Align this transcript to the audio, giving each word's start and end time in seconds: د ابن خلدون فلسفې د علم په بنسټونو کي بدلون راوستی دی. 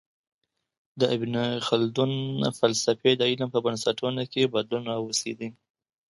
د 0.99 1.01
ابن 1.15 1.33
خلدون 1.67 2.11
فلسفې 2.59 3.11
د 3.17 3.21
علم 3.29 3.49
په 3.55 3.59
بنسټونو 3.65 4.21
کي 4.31 4.41
بدلون 4.53 4.83
راوستی 4.91 5.33
دی. 5.39 5.49